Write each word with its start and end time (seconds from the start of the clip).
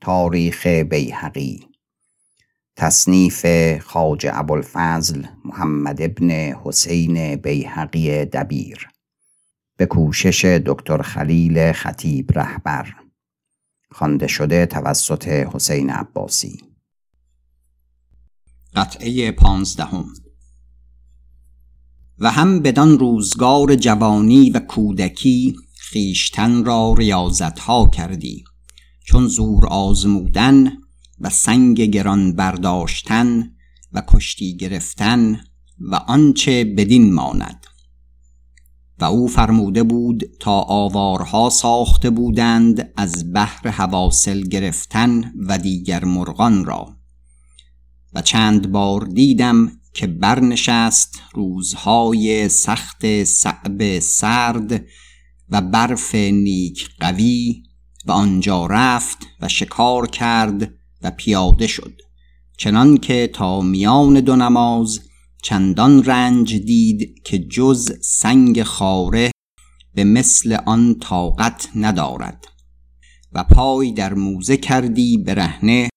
تاریخ 0.00 0.66
بیهقی. 0.66 1.68
تصنیف 2.76 3.46
خاج 3.78 4.26
ابوالفضل 4.32 5.24
محمد 5.44 6.02
ابن 6.02 6.30
حسین 6.64 7.36
بیهقی 7.36 8.24
دبیر. 8.24 8.88
به 9.76 9.86
کوشش 9.86 10.44
دکتر 10.44 11.02
خلیل 11.02 11.72
خطیب 11.72 12.38
رهبر. 12.38 12.94
خوانده 13.92 14.26
شده 14.26 14.66
توسط 14.66 15.28
حسین 15.28 15.90
عباسی. 15.90 16.60
قطعه 18.74 19.32
پانزدهم. 19.32 20.04
و 22.18 22.30
هم 22.30 22.62
بدان 22.62 22.98
روزگار 22.98 23.74
جوانی 23.74 24.50
و 24.50 24.58
کودکی 24.60 25.56
خیشتن 25.78 26.64
را 26.64 26.94
ریاضت 26.98 27.58
ها 27.58 27.90
کردی. 27.92 28.44
چون 29.08 29.28
زور 29.28 29.66
آزمودن 29.66 30.72
و 31.20 31.30
سنگ 31.30 31.80
گران 31.80 32.32
برداشتن 32.32 33.50
و 33.92 34.02
کشتی 34.08 34.56
گرفتن 34.56 35.40
و 35.80 35.94
آنچه 35.94 36.64
بدین 36.64 37.14
ماند. 37.14 37.66
و 38.98 39.04
او 39.04 39.28
فرموده 39.28 39.82
بود 39.82 40.24
تا 40.40 40.60
آوارها 40.60 41.50
ساخته 41.50 42.10
بودند 42.10 42.92
از 42.96 43.32
بحر 43.32 43.68
حواصل 43.68 44.40
گرفتن 44.40 45.32
و 45.46 45.58
دیگر 45.58 46.04
مرغان 46.04 46.64
را. 46.64 46.96
و 48.14 48.22
چند 48.22 48.72
بار 48.72 49.04
دیدم 49.04 49.72
که 49.94 50.06
برنشست 50.06 51.22
روزهای 51.34 52.48
سخت 52.48 53.24
صعب 53.24 53.98
سرد 53.98 54.84
و 55.50 55.60
برف 55.60 56.14
نیک 56.14 56.88
قوی 57.00 57.67
و 58.08 58.12
آنجا 58.12 58.66
رفت 58.66 59.18
و 59.40 59.48
شکار 59.48 60.06
کرد 60.06 60.74
و 61.02 61.10
پیاده 61.10 61.66
شد. 61.66 62.00
چنان 62.58 62.96
که 62.96 63.30
تا 63.34 63.60
میان 63.60 64.20
دو 64.20 64.36
نماز 64.36 65.00
چندان 65.42 66.04
رنج 66.04 66.54
دید 66.54 67.22
که 67.24 67.38
جز 67.38 67.92
سنگ 68.02 68.62
خاره 68.62 69.30
به 69.94 70.04
مثل 70.04 70.56
آن 70.66 70.98
طاقت 70.98 71.68
ندارد. 71.74 72.44
و 73.32 73.44
پای 73.44 73.92
در 73.92 74.14
موزه 74.14 74.56
کردی 74.56 75.18
برهنه 75.18 75.88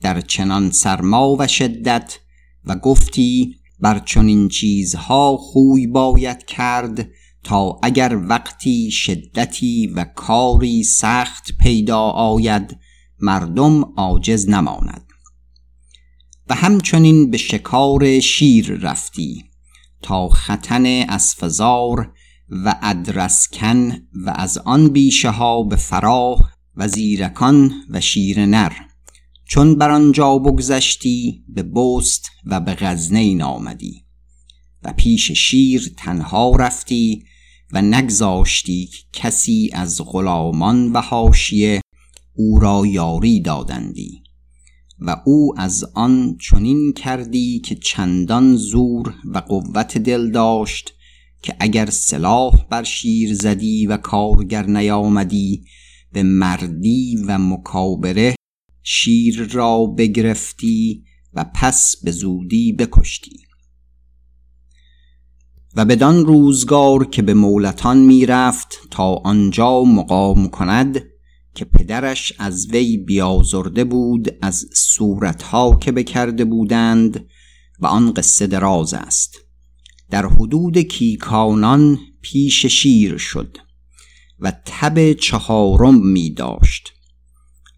در 0.00 0.20
چنان 0.20 0.70
سرما 0.70 1.36
و 1.38 1.46
شدت 1.46 2.18
و 2.64 2.76
گفتی 2.76 3.56
بر 3.80 3.98
چنین 3.98 4.48
چیزها 4.48 5.36
خوی 5.36 5.86
باید 5.86 6.44
کرد 6.44 7.08
تا 7.44 7.78
اگر 7.82 8.20
وقتی 8.28 8.90
شدتی 8.90 9.86
و 9.86 10.04
کاری 10.04 10.84
سخت 10.84 11.52
پیدا 11.58 12.00
آید 12.00 12.78
مردم 13.20 13.84
عاجز 13.96 14.48
نماند. 14.48 15.04
و 16.48 16.54
همچنین 16.54 17.30
به 17.30 17.38
شکار 17.38 18.20
شیر 18.20 18.72
رفتی 18.72 19.44
تا 20.02 20.28
ختن 20.28 20.86
اسفزار 20.86 22.12
و 22.48 22.74
ادرسکن 22.82 23.92
و 24.14 24.34
از 24.36 24.58
آن 24.58 24.88
بیشه 24.88 25.30
ها 25.30 25.62
به 25.62 25.76
فراه 25.76 26.50
و 26.76 26.88
زیرکان 26.88 27.72
و 27.90 28.00
شیر 28.00 28.46
نر. 28.46 28.72
چون 29.44 29.74
بر 29.74 29.90
آنجا 29.90 30.38
بگذشتی 30.38 31.44
به 31.48 31.62
بست 31.62 32.30
و 32.46 32.60
به 32.60 32.74
غزنین 32.74 33.42
آمدی. 33.42 34.04
و 34.82 34.92
پیش 34.92 35.32
شیر 35.32 35.94
تنها 35.96 36.56
رفتی 36.56 37.24
و 37.72 37.82
نگذاشتی 37.82 38.90
کسی 39.12 39.70
از 39.72 40.00
غلامان 40.06 40.92
و 40.92 41.00
حاشیه 41.00 41.80
او 42.34 42.58
را 42.58 42.86
یاری 42.86 43.40
دادندی 43.40 44.22
و 44.98 45.16
او 45.24 45.54
از 45.56 45.84
آن 45.94 46.36
چنین 46.40 46.92
کردی 46.92 47.58
که 47.60 47.74
چندان 47.74 48.56
زور 48.56 49.14
و 49.24 49.38
قوت 49.38 49.98
دل 49.98 50.30
داشت 50.30 50.94
که 51.42 51.56
اگر 51.60 51.90
سلاح 51.90 52.64
بر 52.70 52.82
شیر 52.82 53.34
زدی 53.34 53.86
و 53.86 53.96
کارگر 53.96 54.66
نیامدی 54.66 55.64
به 56.12 56.22
مردی 56.22 57.16
و 57.26 57.38
مکابره 57.38 58.34
شیر 58.82 59.42
را 59.52 59.86
بگرفتی 59.86 61.04
و 61.34 61.44
پس 61.54 61.96
به 62.04 62.10
زودی 62.10 62.72
بکشتی. 62.72 63.49
و 65.76 65.84
بدان 65.84 66.26
روزگار 66.26 67.04
که 67.04 67.22
به 67.22 67.34
مولتان 67.34 67.98
می‌رفت 67.98 68.78
تا 68.90 69.14
آنجا 69.14 69.82
مقام 69.84 70.48
کند 70.48 71.02
که 71.54 71.64
پدرش 71.64 72.32
از 72.38 72.68
وی 72.70 72.96
بیازرده 72.96 73.84
بود 73.84 74.36
از 74.42 74.66
صورتها 74.74 75.76
که 75.76 75.92
بکرده 75.92 76.44
بودند 76.44 77.26
و 77.80 77.86
آن 77.86 78.12
قصه 78.12 78.46
دراز 78.46 78.94
است. 78.94 79.38
در 80.10 80.26
حدود 80.26 80.78
کیکانان 80.78 81.98
پیش 82.20 82.66
شیر 82.66 83.16
شد 83.16 83.56
و 84.40 84.52
تب 84.64 85.12
چهارم 85.12 86.06
می 86.06 86.30
داشت 86.30 86.92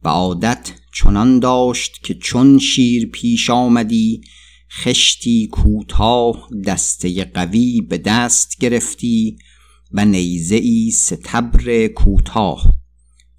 و 0.02 0.08
عادت 0.08 0.72
چنان 0.94 1.38
داشت 1.38 2.02
که 2.02 2.14
چون 2.14 2.58
شیر 2.58 3.06
پیش 3.06 3.50
آمدی 3.50 4.20
خشتی 4.80 5.46
کوتاه 5.46 6.48
دسته 6.66 7.24
قوی 7.24 7.80
به 7.80 7.98
دست 7.98 8.58
گرفتی 8.60 9.38
و 9.92 10.04
نیزه 10.04 10.56
ای 10.56 10.90
ستبر 10.90 11.86
کوتاه. 11.86 12.72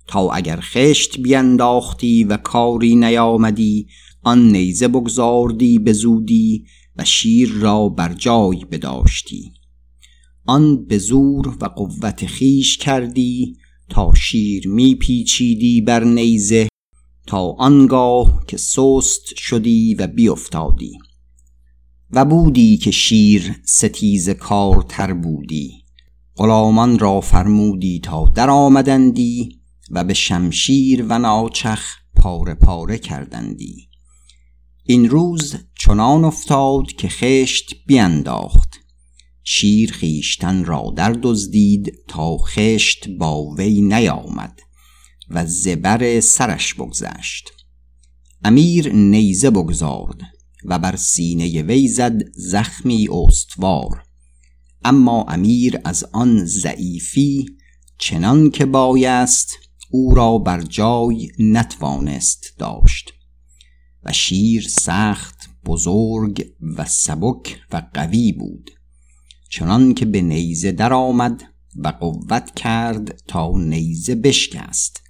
تا 0.07 0.31
اگر 0.31 0.59
خشت 0.61 1.19
بینداختی 1.19 2.23
و 2.23 2.38
کاری 2.38 2.95
نیامدی 2.95 3.88
آن 4.22 4.51
نیزه 4.51 4.88
بگذاردی 4.88 5.79
به 5.79 5.93
زودی 5.93 6.66
و 6.95 7.05
شیر 7.05 7.51
را 7.51 7.89
بر 7.89 8.13
جای 8.13 8.66
بداشتی. 8.72 9.53
آن 10.45 10.85
به 10.85 10.97
زور 10.97 11.57
و 11.61 11.66
قوت 11.66 12.25
خیش 12.25 12.77
کردی 12.77 13.57
تا 13.89 14.13
شیر 14.13 14.67
میپیچیدی 14.67 15.81
بر 15.81 16.03
نیزه 16.03 16.67
تا 17.27 17.41
آنگاه 17.51 18.43
که 18.47 18.57
سست 18.57 19.35
شدی 19.35 19.95
و 19.95 20.07
بیافتادی 20.07 20.91
و 22.16 22.25
بودی 22.25 22.78
که 22.78 22.91
شیر 22.91 23.62
ستیز 23.66 24.29
تر 24.90 25.13
بودی. 25.13 25.85
غلامان 26.35 27.00
را 27.00 27.22
فرمودی 27.22 28.00
تا 28.00 28.31
در 28.35 28.50
آمدندی 28.50 29.62
و 29.91 30.03
به 30.03 30.13
شمشیر 30.13 31.06
و 31.09 31.19
ناچخ 31.19 31.96
پاره 32.16 32.53
پاره 32.53 32.97
کردندی. 32.97 33.90
این 34.84 35.09
روز 35.09 35.56
چنان 35.79 36.23
افتاد 36.23 36.88
که 36.88 37.07
خشت 37.07 37.75
بینداخت. 37.88 38.79
شیر 39.44 39.91
خیشتن 39.91 40.66
را 40.66 40.94
در 40.96 41.19
دزدید 41.23 41.94
تا 42.07 42.38
خشت 42.38 43.09
با 43.09 43.46
وی 43.57 43.81
نیامد 43.81 44.59
و 45.29 45.46
زبر 45.46 46.19
سرش 46.19 46.73
بگذشت. 46.73 47.52
امیر 48.44 48.94
نیزه 48.94 49.50
بگذارد. 49.50 50.32
و 50.66 50.79
بر 50.79 50.96
سینه 50.96 51.62
وی 51.62 51.88
زد 51.88 52.22
زخمی 52.35 53.07
استوار. 53.12 54.03
اما 54.85 55.24
امیر 55.24 55.79
از 55.84 56.06
آن 56.12 56.46
ضعیفی 56.46 57.46
چنان 57.97 58.50
که 58.50 58.66
بایست 58.66 59.57
او 59.91 60.16
را 60.16 60.38
بر 60.38 60.62
جای 60.62 61.31
نتوانست 61.40 62.46
داشت 62.57 63.13
و 64.03 64.13
شیر 64.13 64.68
سخت 64.68 65.50
بزرگ 65.66 66.46
و 66.78 66.85
سبک 66.85 67.59
و 67.72 67.84
قوی 67.94 68.31
بود. 68.31 68.72
چنان 69.50 69.94
که 69.94 70.06
به 70.06 70.22
نیزه 70.22 70.72
در 70.72 70.94
آمد 70.94 71.44
و 71.75 71.88
قوت 71.88 72.56
کرد 72.56 73.22
تا 73.28 73.52
نیزه 73.57 74.16
بشکست 74.16 75.02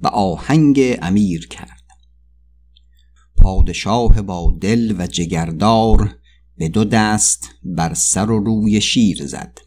و 0.00 0.06
آهنگ 0.06 0.98
امیر 1.02 1.48
کرد. 1.48 1.73
پادشاه 3.44 4.22
با 4.22 4.54
دل 4.60 4.94
و 4.98 5.06
جگردار 5.06 6.16
به 6.56 6.68
دو 6.68 6.84
دست 6.84 7.48
بر 7.62 7.94
سر 7.94 8.30
و 8.30 8.44
روی 8.44 8.80
شیر 8.80 9.26
زد. 9.26 9.58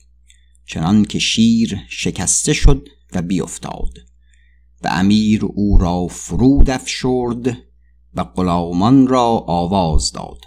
چنان 0.65 1.05
که 1.05 1.19
شیر 1.19 1.77
شکسته 1.89 2.53
شد 2.53 2.87
و 3.13 3.21
بیافتاد. 3.21 3.93
و 4.83 4.87
امیر 4.91 5.45
او 5.45 5.77
را 5.77 6.07
فرود 6.07 6.69
افشرد 6.69 7.57
و 8.13 8.23
غلامان 8.23 9.07
را 9.07 9.27
آواز 9.47 10.11
داد. 10.11 10.39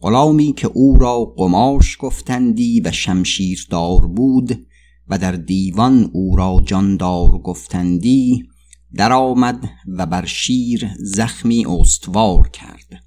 غلامی 0.00 0.52
که 0.52 0.66
او 0.66 0.98
را 0.98 1.24
قماش 1.24 1.96
گفتندی 2.00 2.80
و 2.80 2.92
شمشیردار 2.92 4.06
بود 4.06 4.66
و 5.08 5.18
در 5.18 5.32
دیوان 5.32 6.10
او 6.12 6.36
را 6.36 6.62
جاندار 6.66 7.30
گفتندی 7.30 8.51
درآمد 8.94 9.70
و 9.88 10.06
بر 10.06 10.26
شیر 10.26 10.90
زخمی 10.98 11.66
استوار 11.66 12.48
کرد. 12.48 13.04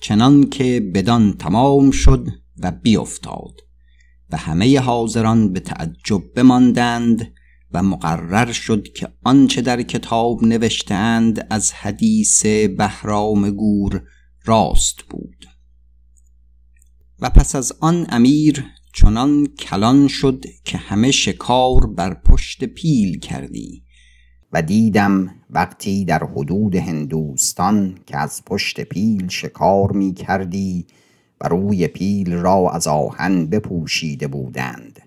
چنان 0.00 0.50
که 0.50 0.90
بدان 0.94 1.32
تمام 1.32 1.90
شد 1.90 2.28
و 2.58 2.70
بیافتاد 2.70 3.60
و 4.30 4.36
همه 4.36 4.80
حاضران 4.80 5.52
به 5.52 5.60
تعجب 5.60 6.34
بماندند 6.34 7.32
و 7.72 7.82
مقرر 7.82 8.52
شد 8.52 8.88
که 8.92 9.08
آنچه 9.24 9.62
در 9.62 9.82
کتاب 9.82 10.44
نوشتهاند 10.44 11.46
از 11.50 11.72
حدیث 11.72 12.46
بهرام 12.46 13.50
گور 13.50 14.02
راست 14.44 15.02
بود. 15.10 15.46
و 17.20 17.30
پس 17.30 17.54
از 17.54 17.72
آن 17.80 18.06
امیر 18.08 18.64
چنان 18.94 19.46
کلان 19.46 20.08
شد 20.08 20.44
که 20.64 20.78
همه 20.78 21.10
شکار 21.10 21.86
بر 21.86 22.14
پشت 22.14 22.64
پیل 22.64 23.18
کردی. 23.18 23.83
و 24.54 24.62
دیدم 24.62 25.34
وقتی 25.50 26.04
در 26.04 26.24
حدود 26.24 26.76
هندوستان 26.76 27.98
که 28.06 28.16
از 28.16 28.42
پشت 28.46 28.80
پیل 28.80 29.28
شکار 29.28 29.92
می 29.92 30.14
کردی 30.14 30.86
و 31.40 31.48
روی 31.48 31.88
پیل 31.88 32.32
را 32.32 32.70
از 32.70 32.86
آهن 32.86 33.46
بپوشیده 33.46 34.28
بودند. 34.28 35.00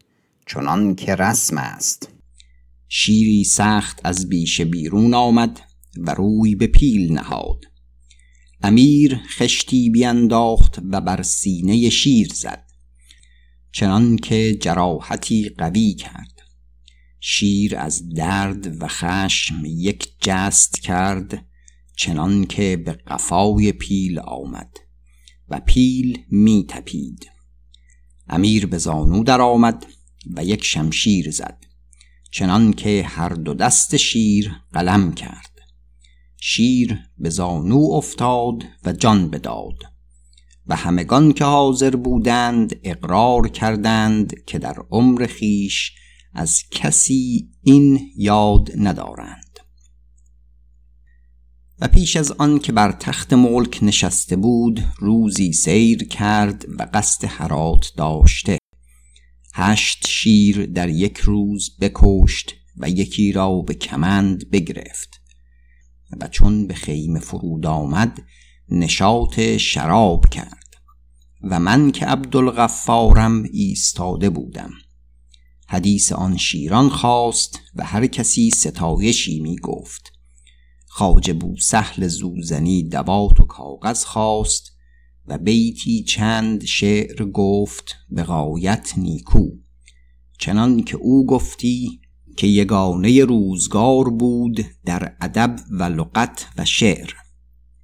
چنان 0.46 0.96
که 0.96 1.16
رسم 1.16 1.58
است. 1.58 2.10
شیری 2.90 3.44
سخت 3.44 4.02
از 4.04 4.30
بیش 4.30 4.62
بیرون 4.62 5.14
آمد 5.14 5.60
و 5.98 6.14
روی 6.14 6.56
به 6.56 6.68
پیل 6.68 7.14
نهاد. 7.14 7.66
امیر 8.62 9.20
خشتی 9.38 9.90
بینداخت 9.90 10.80
و 10.92 11.02
بر 11.02 11.22
سینه 11.22 11.90
شیر 11.90 12.28
زد. 12.34 12.64
چنان 13.72 14.16
که 14.16 14.58
جراحتی 14.62 15.50
قوی 15.58 15.94
کرد. 15.94 16.37
شیر 17.30 17.78
از 17.78 18.10
درد 18.10 18.82
و 18.82 18.88
خشم 18.88 19.62
یک 19.66 20.14
جست 20.22 20.80
کرد 20.82 21.46
چنان 21.96 22.46
که 22.46 22.78
به 22.86 22.92
قفای 22.92 23.72
پیل 23.72 24.20
آمد 24.20 24.78
و 25.50 25.60
پیل 25.66 26.26
می 26.32 26.66
تپید. 26.70 27.32
امیر 28.28 28.66
به 28.66 28.78
زانو 28.78 29.24
در 29.24 29.42
آمد 29.42 29.86
و 30.36 30.44
یک 30.44 30.64
شمشیر 30.64 31.32
زد 31.32 31.64
چنان 32.32 32.74
که 32.74 33.04
هر 33.08 33.30
دو 33.30 33.54
دست 33.54 33.98
شیر 33.98 34.52
قلم 34.74 35.14
کرد. 35.14 35.60
شیر 36.42 37.00
به 37.18 37.30
زانو 37.30 37.90
افتاد 37.92 38.64
و 38.86 38.94
جان 38.94 39.30
بداد 39.30 39.78
و 40.68 40.76
همگان 40.76 41.34
که 41.34 41.46
حاضر 41.46 41.96
بودند 41.96 42.80
اقرار 42.84 43.48
کردند 43.48 44.44
که 44.46 44.60
در 44.60 44.76
عمر 44.92 45.26
خیش 45.26 45.92
از 46.34 46.64
کسی 46.72 47.50
این 47.62 48.00
یاد 48.16 48.72
ندارند. 48.78 49.60
و 51.82 51.88
پیش 51.88 52.16
از 52.16 52.32
آن 52.32 52.60
که 52.60 52.72
بر 52.72 52.92
تخت 52.92 53.34
ملک 53.34 53.80
نشسته 53.82 54.36
بود 54.36 54.84
روزی 55.00 55.54
سیر 55.54 56.08
کرد 56.08 56.66
و 56.80 56.88
قصد 56.94 57.26
حرات 57.26 57.92
داشته. 57.98 58.58
هشت 59.54 60.08
شیر 60.08 60.66
در 60.66 60.90
یک 60.90 61.18
روز 61.18 61.78
بکشت 61.82 62.54
و 62.78 62.90
یکی 62.90 63.32
را 63.32 63.62
به 63.62 63.74
کمند 63.74 64.52
بگرفت. 64.52 65.22
و 66.20 66.28
چون 66.28 66.68
به 66.68 66.74
خیمه 66.74 67.20
فرود 67.20 67.66
آمد 67.66 68.22
نشاط 68.70 69.40
شراب 69.40 70.30
کرد. 70.30 70.76
و 71.44 71.60
من 71.60 71.92
که 71.92 72.06
عبدالغفارم 72.06 73.44
ایستاده 73.44 74.30
بودم. 74.30 74.70
حدیث 75.70 76.12
آن 76.12 76.38
شیران 76.38 76.90
خواست 76.90 77.60
و 77.76 77.84
هر 77.84 78.08
کسی 78.08 78.50
ستایشی 78.50 79.40
می 79.40 79.56
گفت. 79.56 80.12
خواجه 80.88 81.34
بو 81.34 81.56
سهل 81.60 82.08
زوزنی 82.08 82.84
دوات 82.84 83.40
و 83.40 83.46
کاغذ 83.46 84.06
خواست 84.06 84.72
و 85.26 85.38
بیتی 85.38 86.04
چند 86.04 86.66
شعر 86.66 87.26
گفت 87.26 87.96
به 88.10 88.24
غایت 88.24 88.94
نیکو. 88.98 89.48
چنان 90.40 90.84
که 90.84 90.98
او 90.98 91.26
گفتی 91.26 92.02
که 92.38 92.48
یگانه 92.48 93.26
روزگار 93.26 94.10
بود 94.10 94.66
در 94.86 95.16
ادب 95.22 95.56
و 95.72 95.84
لغت 95.84 96.48
و 96.58 96.66
شعر. 96.66 97.14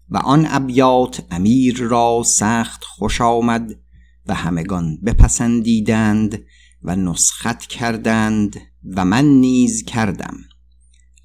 و 0.09 0.17
آن 0.17 0.47
ابیات 0.49 1.25
امیر 1.31 1.77
را 1.77 2.23
سخت 2.25 2.83
خوش 2.83 3.21
آمد 3.21 3.79
و 4.25 4.33
همگان 4.33 4.97
بپسندیدند 5.05 6.43
و 6.83 6.95
نسخت 6.95 7.59
کردند 7.59 8.55
و 8.95 9.05
من 9.05 9.25
نیز 9.25 9.83
کردم. 9.83 10.37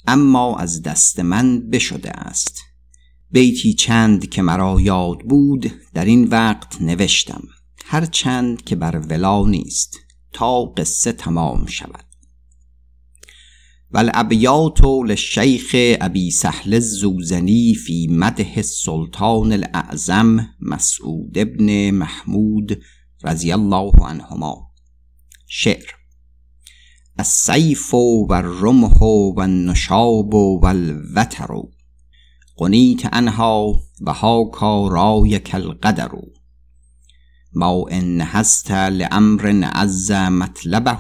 اما 0.07 0.57
از 0.57 0.83
دست 0.83 1.21
من 1.21 1.71
بشده 1.71 2.11
است. 2.11 2.61
بیتی 3.31 3.75
چند 3.75 4.29
که 4.29 4.43
مرا 4.43 4.81
یاد 4.81 5.19
بود 5.19 5.73
در 5.95 6.05
این 6.05 6.25
وقت 6.25 6.83
نوشتم. 6.83 7.43
هر 7.85 8.07
چند 8.07 8.65
که 8.65 8.77
بر 8.77 8.97
ولا 8.97 9.47
نیست 9.47 9.99
تا 10.33 10.65
قصه 10.65 11.13
تمام 11.13 11.67
شود. 11.67 12.05
والابیات 13.91 14.85
للشیخ 14.85 15.75
ابی 16.01 16.31
سهل 16.31 16.75
الزوزنی 16.75 17.75
فی 17.75 18.07
مده 18.11 18.53
السلطان 18.57 19.53
الاعظم 19.53 20.49
مسعود 20.61 21.39
ابن 21.39 21.91
محمود 21.91 22.83
رضی 23.25 23.53
الله 23.53 23.93
عنهما. 24.01 24.68
شعر. 25.51 25.87
السیف 27.19 27.95
و 27.95 28.33
الرمح 28.33 28.99
و 28.99 29.41
النشاب 29.41 30.35
و 30.35 30.67
الوتر. 30.67 31.49
قنیت 32.57 33.09
انها 33.13 33.81
و 34.01 34.13
هاکا 34.13 34.89
رایک 34.89 35.55
القدر. 35.55 36.11
ما 37.53 37.85
ان 37.91 38.21
هست 38.21 38.71
لامر 38.71 39.65
عز 39.65 40.11
مطلبه. 40.13 40.99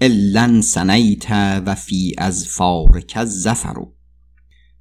الا 0.00 0.60
سنیت 0.60 1.30
و 1.66 1.74
فی 1.74 2.14
اظفارک 2.18 3.12
الزفر 3.16 3.97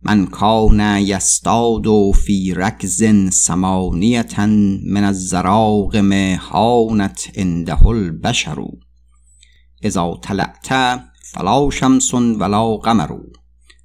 من 0.01 0.25
کان 0.25 0.79
یستاد 0.99 2.11
فی 2.11 2.53
رکز 2.53 3.03
سمانیة 3.33 4.45
من 4.85 5.03
الزراغم 5.03 6.13
هانت 6.35 7.31
عنده 7.35 7.88
البشر. 7.88 8.65
اذا 9.83 10.19
طلعت 10.21 10.67
فلا 11.33 11.69
شمس 11.69 12.13
ولا 12.13 12.75
قمر. 12.75 13.11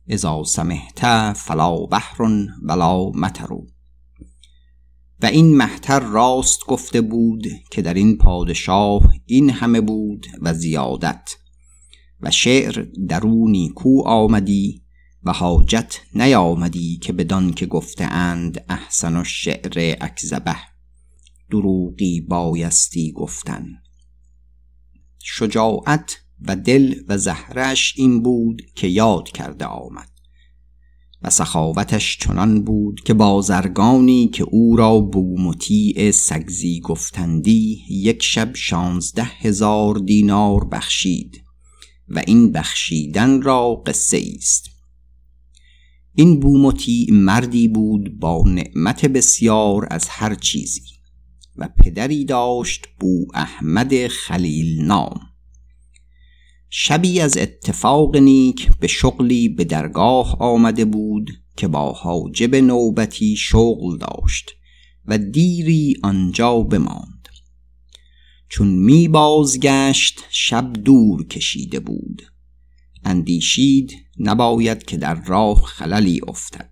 اذا 0.08 0.42
سمحت 0.44 1.32
فلا 1.32 1.76
بحر 1.86 2.22
ولا 2.62 3.10
مطر. 3.10 3.48
و 5.22 5.26
این 5.26 5.56
محتر 5.56 6.00
راست 6.00 6.66
گفته 6.66 7.00
بود 7.00 7.46
که 7.70 7.82
در 7.82 7.94
این 7.94 8.18
پادشاه 8.18 9.14
این 9.26 9.50
همه 9.50 9.80
بود 9.80 10.26
و 10.40 10.54
زیادت. 10.54 11.36
و 12.20 12.30
شعر 12.30 12.86
درونی 13.08 13.68
کو 13.68 14.02
آمدی 14.06 14.81
و 15.24 15.32
حاجت 15.32 16.00
نیامدی 16.14 16.96
که 16.96 17.12
بدان 17.12 17.52
که 17.52 17.66
گفته 17.66 18.04
اند 18.04 18.64
احسن 18.68 19.20
و 19.20 19.24
شعر 19.24 19.96
اکذبه. 20.00 20.56
دروغی 21.50 22.20
بایستی 22.20 23.12
گفتن. 23.12 23.66
شجاعت 25.18 26.18
و 26.40 26.56
دل 26.56 26.94
و 27.08 27.18
زهرش 27.18 27.94
این 27.96 28.22
بود 28.22 28.62
که 28.74 28.86
یاد 28.86 29.28
کرده 29.28 29.64
آمد. 29.64 30.08
و 31.22 31.30
سخاوتش 31.30 32.18
چنان 32.18 32.62
بود 32.62 33.00
که 33.00 33.14
بازرگانی 33.14 34.28
که 34.28 34.44
او 34.44 34.76
را 34.76 35.00
بومطیع 35.00 36.10
سگزی 36.10 36.80
گفتندی 36.80 37.84
یک 37.90 38.22
شب 38.22 38.54
شانزده 38.54 39.24
هزار 39.24 39.94
دینار 39.94 40.64
بخشید 40.64 41.42
و 42.08 42.22
این 42.26 42.52
بخشیدن 42.52 43.42
را 43.42 43.82
قصه 43.86 44.22
است 44.36 44.72
این 46.14 46.40
بومطیع 46.40 47.12
مردی 47.12 47.68
بود 47.68 48.18
با 48.18 48.44
نعمت 48.46 49.06
بسیار 49.06 49.86
از 49.90 50.08
هر 50.08 50.34
چیزی 50.34 50.82
و 51.56 51.68
پدری 51.78 52.24
داشت 52.24 52.86
بو 53.00 53.26
احمد 53.34 54.06
خلیل 54.06 54.84
نام. 54.84 55.20
شبی 56.68 57.20
از 57.20 57.36
اتفاق 57.36 58.16
نیک 58.16 58.70
به 58.80 58.86
شغلی 58.86 59.48
به 59.48 59.64
درگاه 59.64 60.36
آمده 60.40 60.84
بود 60.84 61.30
که 61.56 61.68
با 61.68 61.92
حاجب 61.92 62.54
نوبتی 62.54 63.36
شغل 63.36 63.98
داشت 63.98 64.50
و 65.06 65.18
دیری 65.18 65.96
آنجا 66.02 66.58
بماند. 66.58 67.28
چون 68.48 68.68
می 68.68 69.08
بازگشت 69.08 70.20
شب 70.30 70.72
دور 70.72 71.26
کشیده 71.26 71.80
بود. 71.80 72.31
اندیشید 73.04 73.92
نباید 74.18 74.82
که 74.82 74.96
در 74.96 75.14
راه 75.14 75.62
خللی 75.62 76.20
افتد. 76.28 76.70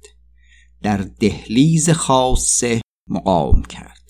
در 0.82 0.96
دهلیز 0.96 1.90
خاصه 1.90 2.80
مقام 3.08 3.62
کرد. 3.62 4.00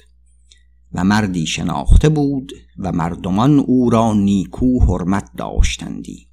و 0.92 1.04
مردی 1.04 1.46
شناخته 1.46 2.08
بود 2.08 2.52
و 2.78 2.92
مردمان 2.92 3.58
او 3.58 3.90
را 3.90 4.14
نیکو 4.14 4.84
حرمت 4.84 5.30
داشتندی. 5.36 6.28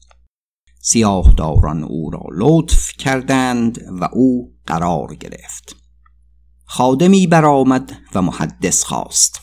سیاهداران 0.81 1.83
او 1.83 2.09
را 2.09 2.23
لطف 2.31 2.91
کردند 2.97 3.81
و 4.01 4.09
او 4.13 4.53
قرار 4.65 5.15
گرفت. 5.15 5.75
خادمی 6.65 7.27
برآمد 7.27 7.93
و 8.15 8.21
محدث 8.21 8.83
خواست 8.83 9.39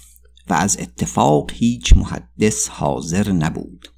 و 0.50 0.54
از 0.54 0.76
اتفاق 0.80 1.50
هیچ 1.52 1.96
محدث 1.96 2.68
حاضر 2.68 3.32
نبود. 3.32 3.93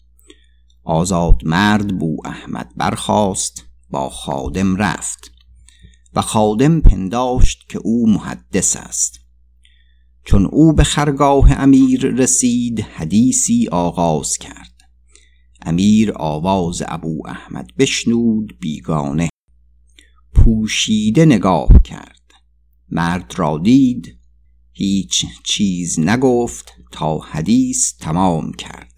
آزاد 0.86 1.42
مرد 1.44 1.98
بو 1.98 2.16
احمد 2.24 2.72
برخاست 2.76 3.64
با 3.90 4.10
خادم 4.10 4.76
رفت. 4.76 5.30
و 6.14 6.20
خادم 6.22 6.80
پنداشت 6.80 7.68
که 7.68 7.78
او 7.78 8.10
محدث 8.10 8.76
است. 8.76 9.20
چون 10.24 10.46
او 10.46 10.72
به 10.72 10.84
خرگاه 10.84 11.60
امیر 11.62 12.06
رسید 12.06 12.80
حدیثی 12.80 13.68
آغاز 13.68 14.38
کرد. 14.38 14.72
امیر 15.62 16.12
آواز 16.16 16.82
ابو 16.86 17.22
احمد 17.26 17.66
بشنود 17.78 18.58
بیگانه 18.60 19.28
پوشیده 20.34 21.24
نگاه 21.24 21.82
کرد. 21.84 22.32
مرد 22.90 23.34
را 23.36 23.58
دید 23.58 24.18
هیچ 24.72 25.24
چیز 25.44 26.00
نگفت 26.00 26.72
تا 26.92 27.18
حدیث 27.18 27.96
تمام 27.96 28.52
کرد. 28.52 28.95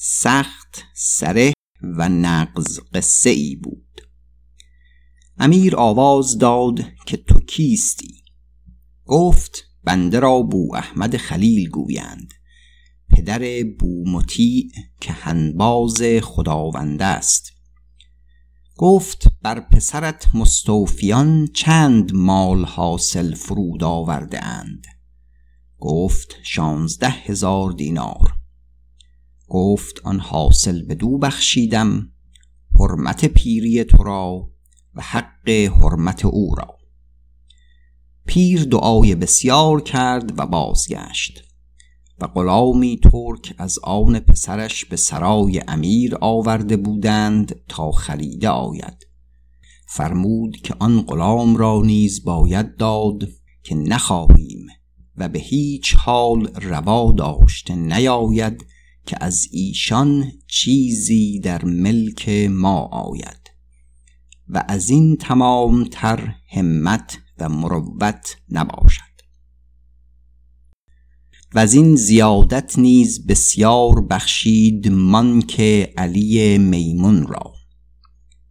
سخت 0.00 0.84
سره 0.94 1.52
و 1.82 2.08
نقض 2.08 2.80
قصه 2.94 3.30
ای 3.30 3.56
بود. 3.56 4.00
امیر 5.38 5.76
آواز 5.76 6.38
داد 6.38 6.80
که 7.06 7.16
تو 7.16 7.40
کیستی؟ 7.40 8.22
گفت 9.06 9.64
بنده 9.84 10.20
را 10.20 10.42
بو 10.42 10.74
احمد 10.76 11.16
خلیل 11.16 11.68
گویند. 11.68 12.34
پدر 13.10 13.64
بو 13.78 14.04
مطیع 14.10 14.70
که 15.00 15.12
هنباز 15.12 16.02
خداونده 16.22 17.04
است. 17.04 17.52
گفت 18.76 19.28
بر 19.42 19.60
پسرت 19.60 20.34
مستوفیان 20.34 21.46
چند 21.46 22.14
مال 22.14 22.64
حاصل 22.64 23.34
فرود 23.34 23.84
آورده 23.84 24.44
اند. 24.44 24.86
گفت 25.78 26.36
شانزده 26.42 27.08
هزار 27.08 27.72
دینار. 27.72 28.37
گفت 29.48 30.00
آن 30.04 30.20
حاصل 30.20 30.82
به 30.82 30.94
دو 30.94 31.18
بخشیدم 31.18 32.12
حرمت 32.80 33.24
پیری 33.24 33.84
تو 33.84 34.02
را 34.02 34.50
و 34.94 35.02
حق 35.02 35.48
حرمت 35.48 36.24
او 36.24 36.54
را. 36.54 36.78
پیر 38.26 38.64
دعای 38.64 39.14
بسیار 39.14 39.80
کرد 39.82 40.38
و 40.38 40.46
بازگشت 40.46 41.44
و 42.20 42.26
غلامی 42.26 43.00
ترک 43.02 43.54
از 43.58 43.78
آن 43.78 44.20
پسرش 44.20 44.84
به 44.84 44.96
سرای 44.96 45.62
امیر 45.68 46.16
آورده 46.20 46.76
بودند 46.76 47.60
تا 47.68 47.90
خریده 47.90 48.48
آید. 48.48 49.06
فرمود 49.88 50.56
که 50.56 50.74
آن 50.78 51.02
غلام 51.02 51.56
را 51.56 51.82
نیز 51.84 52.24
باید 52.24 52.76
داد 52.76 53.28
که 53.62 53.74
نخواهیم 53.74 54.66
و 55.16 55.28
به 55.28 55.38
هیچ 55.38 55.94
حال 55.94 56.46
روا 56.46 57.12
داشته 57.12 57.74
نیاید 57.74 58.66
که 59.08 59.16
از 59.20 59.48
ایشان 59.52 60.32
چیزی 60.46 61.40
در 61.40 61.64
ملک 61.64 62.28
ما 62.50 62.78
آید 62.80 63.50
و 64.48 64.64
از 64.68 64.90
این 64.90 65.16
تمام 65.16 65.84
تر 65.84 66.34
همت 66.50 67.18
و 67.38 67.48
مروت 67.48 68.36
نباشد. 68.50 69.02
و 71.54 71.58
از 71.58 71.74
این 71.74 71.96
زیادت 71.96 72.78
نیز 72.78 73.26
بسیار 73.26 74.06
بخشید 74.10 74.88
مانک 74.88 75.60
علی 75.96 76.58
میمون 76.58 77.26
را. 77.26 77.52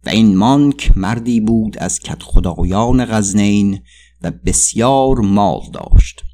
و 0.06 0.08
این 0.08 0.36
مانک 0.36 0.92
مردی 0.96 1.40
بود 1.40 1.78
از 1.78 2.00
خدایان 2.22 3.04
غزنین 3.04 3.80
و 4.22 4.30
بسیار 4.30 5.18
مال 5.18 5.60
داشت. 5.72 6.27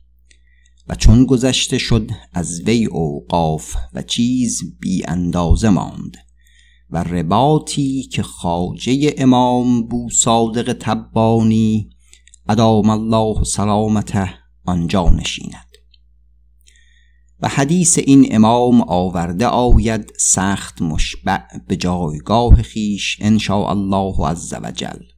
و 0.88 0.95
چون 0.95 1.25
گذشته 1.25 1.79
شد 1.79 2.11
از 2.33 2.61
وی 2.61 2.87
اوقاف 2.87 3.76
و 3.93 4.03
چیز 4.03 4.62
بی 4.81 5.05
اندازه 5.07 5.69
ماند 5.69 6.17
و 6.91 6.99
رباطی 6.99 8.03
که 8.03 8.23
خاجه 8.23 9.14
امام 9.19 9.88
بو 9.88 10.11
صادق 10.11 10.76
تبانی 10.81 11.91
ادام 12.49 12.91
الله 12.91 13.45
سلامته 13.45 14.35
آنجا 14.64 15.09
نشیند. 15.09 15.75
و 17.41 17.49
حدیث 17.49 17.99
این 17.99 18.35
امام 18.35 18.81
آورده 18.81 19.47
آید 19.47 20.12
سخت 20.19 20.83
مشبع 20.83 21.41
به 21.69 21.76
جایگاه 21.76 22.62
خیش 22.62 23.19
انشاء 23.21 23.71
الله 23.71 24.26
عز 24.26 24.55
وجل 24.62 25.13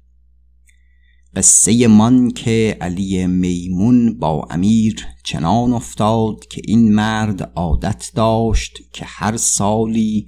قصه 1.37 1.89
من 1.89 2.31
که 2.31 2.79
علی 2.81 3.27
میمون 3.27 4.19
با 4.19 4.49
امیر 4.51 5.07
چنان 5.25 5.73
افتاد 5.73 6.47
که 6.47 6.63
این 6.65 6.95
مرد 6.95 7.43
عادت 7.43 8.11
داشت 8.15 8.79
که 8.93 9.05
هر 9.09 9.37
سالی 9.37 10.27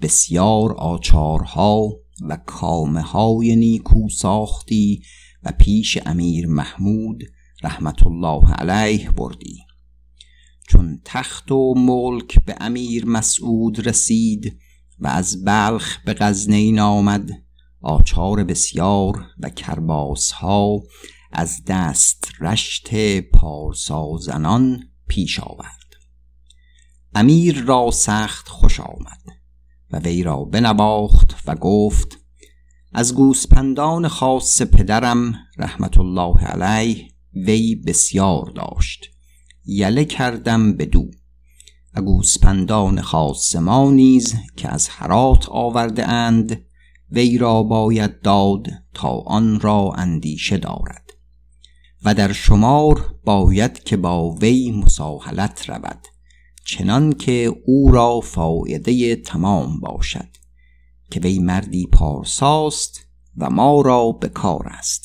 بسیار 0.00 0.72
آچارها 0.72 1.88
و 2.28 2.36
کامه 2.36 3.00
های 3.00 3.56
نیکو 3.56 4.08
ساختی 4.08 5.02
و 5.42 5.52
پیش 5.58 5.98
امیر 6.06 6.46
محمود 6.46 7.22
رحمت 7.62 8.06
الله 8.06 8.52
علیه 8.52 9.10
بردی. 9.10 9.58
چون 10.68 11.00
تخت 11.04 11.52
و 11.52 11.74
ملک 11.74 12.44
به 12.44 12.54
امیر 12.60 13.06
مسعود 13.06 13.86
رسید 13.86 14.58
و 14.98 15.06
از 15.06 15.44
بلخ 15.44 16.04
به 16.04 16.14
غزنین 16.14 16.80
آمد 16.80 17.47
آچار 17.80 18.44
بسیار 18.44 19.26
و 19.40 19.50
کرباس 19.50 20.30
ها 20.32 20.82
از 21.32 21.64
دست 21.66 22.28
رشت 22.40 23.20
پارسازنان 23.20 24.80
پیش 25.08 25.40
آورد. 25.40 25.94
امیر 27.14 27.62
را 27.62 27.90
سخت 27.90 28.48
خوش 28.48 28.80
آمد 28.80 29.22
و 29.90 29.98
وی 29.98 30.22
را 30.22 30.44
بنباخت 30.44 31.34
و 31.46 31.54
گفت 31.54 32.18
از 32.92 33.14
گوسپندان 33.14 34.08
خاص 34.08 34.62
پدرم 34.62 35.34
رحمت 35.58 35.98
الله 35.98 36.38
علیه 36.44 37.08
وی 37.34 37.74
بسیار 37.74 38.52
داشت. 38.56 39.10
یله 39.64 40.04
کردم 40.04 40.72
به 40.76 40.86
دو 40.86 41.10
و 41.94 42.02
گوسپندان 42.02 43.00
خاص 43.00 43.56
ما 43.56 43.90
نیز 43.90 44.34
که 44.56 44.68
از 44.68 44.88
حرات 44.88 45.48
آورده 45.48 46.08
اند 46.08 46.64
وی 47.10 47.38
را 47.38 47.62
باید 47.62 48.20
داد 48.20 48.66
تا 48.94 49.08
آن 49.08 49.60
را 49.60 49.92
اندیشه 49.96 50.56
دارد. 50.56 51.10
و 52.04 52.14
در 52.14 52.32
شمار 52.32 53.14
باید 53.24 53.82
که 53.82 53.96
با 53.96 54.30
وی 54.30 54.70
مساهلت 54.70 55.70
رود 55.70 56.00
چنان 56.64 57.12
که 57.12 57.54
او 57.66 57.90
را 57.90 58.20
فایده 58.20 59.16
تمام 59.16 59.80
باشد 59.80 60.28
که 61.10 61.20
وی 61.20 61.38
مردی 61.38 61.86
پارساست 61.86 63.00
و 63.36 63.50
ما 63.50 63.80
را 63.80 64.12
به 64.12 64.28
کار 64.28 64.66
است. 64.66 65.04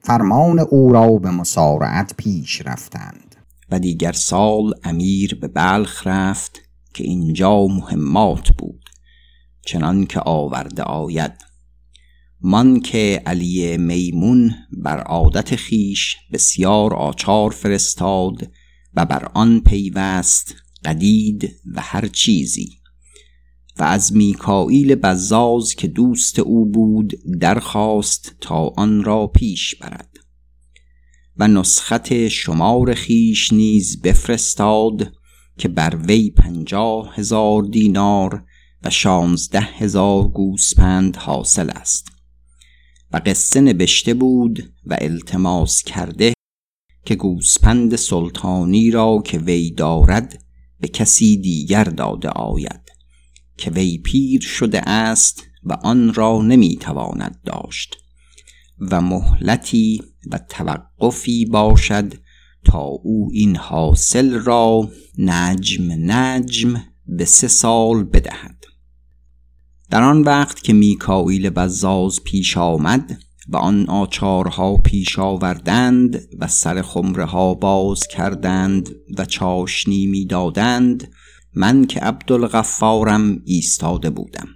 فرمان 0.00 0.58
او 0.58 0.92
را 0.92 1.12
به 1.12 1.30
مسارعت 1.30 2.14
پیش 2.16 2.62
رفتند. 2.66 3.36
و 3.70 3.78
دیگر 3.78 4.12
سال 4.12 4.74
امیر 4.84 5.34
به 5.34 5.48
بلخ 5.48 6.06
رفت 6.06 6.60
که 6.94 7.04
اینجا 7.04 7.66
مهمات 7.66 8.48
بود. 8.58 8.87
چنان 9.68 10.06
که 10.06 10.20
آورده 10.20 10.82
آید. 10.82 11.32
من 12.40 12.80
که 12.80 13.22
علی 13.26 13.76
میمون 13.76 14.54
بر 14.72 15.00
عادت 15.00 15.56
خیش 15.56 16.16
بسیار 16.32 16.94
آچار 16.94 17.50
فرستاد 17.50 18.50
و 18.94 19.04
بر 19.04 19.30
آن 19.34 19.60
پیوست 19.60 20.54
قدید 20.84 21.50
و 21.74 21.80
هر 21.80 22.06
چیزی. 22.06 22.68
و 23.78 23.82
از 23.82 24.12
میکائیل 24.12 24.94
بزاز 24.94 25.74
که 25.74 25.88
دوست 25.88 26.38
او 26.38 26.66
بود 26.66 27.12
درخواست 27.40 28.34
تا 28.40 28.72
آن 28.76 29.04
را 29.04 29.26
پیش 29.26 29.74
برد. 29.74 30.10
و 31.36 31.48
نسخت 31.48 32.28
شمار 32.28 32.94
خیش 32.94 33.52
نیز 33.52 34.02
بفرستاد 34.02 35.12
که 35.58 35.68
بر 35.68 35.96
وی 35.96 36.30
پنجاه 36.30 37.14
هزار 37.14 37.62
دینار 37.62 38.47
و 38.84 38.90
شانزده 38.90 39.60
هزار 39.60 40.28
گوسپند 40.28 41.16
حاصل 41.16 41.70
است. 41.70 42.06
و 43.12 43.20
قصه 43.26 43.60
نبشته 43.60 44.14
بود 44.14 44.72
و 44.86 44.96
التماس 45.00 45.82
کرده 45.82 46.32
که 47.04 47.14
گوسپند 47.14 47.96
سلطانی 47.96 48.90
را 48.90 49.22
که 49.24 49.38
وی 49.38 49.70
دارد 49.70 50.44
به 50.80 50.88
کسی 50.88 51.36
دیگر 51.36 51.84
داده 51.84 52.28
آید 52.28 52.80
که 53.56 53.70
وی 53.70 53.98
پیر 53.98 54.40
شده 54.40 54.88
است 54.88 55.42
و 55.62 55.72
آن 55.72 56.14
را 56.14 56.42
نمی‌تواند 56.42 57.40
داشت 57.44 57.96
و 58.78 59.00
مهلتی 59.00 60.02
و 60.30 60.38
توقفی 60.48 61.44
باشد 61.44 62.14
تا 62.64 62.80
او 62.80 63.30
این 63.32 63.56
حاصل 63.56 64.34
را 64.34 64.90
نجم 65.18 66.10
نجم 66.10 66.82
به 67.06 67.24
سه 67.24 67.48
سال 67.48 68.04
بدهد. 68.04 68.57
در 69.90 70.02
آن 70.02 70.22
وقت 70.22 70.62
که 70.62 70.72
میکائیل 70.72 71.50
بزاز 71.50 72.24
پیش 72.24 72.56
آمد 72.56 73.18
و 73.48 73.56
آن 73.56 73.88
آچارها 73.88 74.76
پیش 74.76 75.18
آوردند 75.18 76.28
و 76.38 76.48
سر 76.48 76.82
خمره 76.82 77.24
ها 77.24 77.54
باز 77.54 78.06
کردند 78.06 78.90
و 79.18 79.24
چاشنی 79.24 80.06
می 80.06 80.26
دادند 80.26 81.12
من 81.54 81.86
که 81.86 82.00
عبدالغفارم 82.00 83.42
ایستاده 83.44 84.10
بودم. 84.10 84.48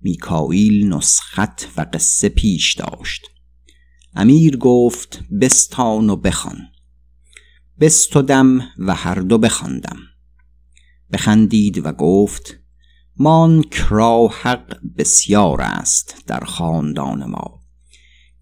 میکائیل 0.00 0.88
نسخت 0.88 1.68
و 1.76 1.86
قصه 1.92 2.28
پیش 2.28 2.74
داشت. 2.74 3.26
امیر 4.14 4.56
گفت 4.56 5.22
بستان 5.40 6.10
و 6.10 6.16
بخوان. 6.16 6.58
بستدم 7.80 8.60
و 8.78 8.94
هر 8.94 9.14
دو 9.14 9.38
بخواندم. 9.38 9.96
بخندید 11.12 11.86
و 11.86 11.92
گفت 11.92 12.63
مانک 13.16 13.74
را 13.74 14.28
حق 14.42 14.76
بسیار 14.98 15.60
است 15.60 16.22
در 16.26 16.40
خاندان 16.40 17.24
ما. 17.24 17.60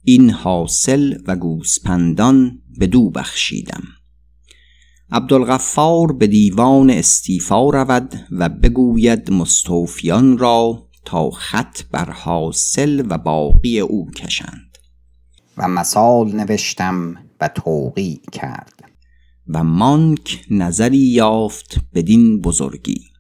این 0.05 0.31
حاصل 0.31 1.15
و 1.27 1.37
گوسپندان 1.37 2.59
دو 2.93 3.11
بخشیدم. 3.11 3.83
عبدالغفار 5.11 6.13
به 6.13 6.27
دیوان 6.27 6.91
استیفا 6.91 7.71
رود 7.71 8.15
و 8.31 8.49
بگوید 8.49 9.31
مستوفیان 9.31 10.39
را 10.39 10.89
تا 11.05 11.31
خط 11.31 11.83
بر 11.91 12.11
حاصل 12.11 13.07
و 13.09 13.19
باقی 13.19 13.81
او 13.81 14.11
کشند. 14.11 14.79
و 15.57 15.69
مثال 15.69 16.33
نوشتم 16.33 17.15
و 17.41 17.49
توقی 17.49 18.21
کرد. 18.33 18.85
و 19.49 19.65
مانک 19.65 20.45
نظری 20.51 20.99
یافت 20.99 21.77
بدین 21.95 22.41
بزرگی. 22.41 23.12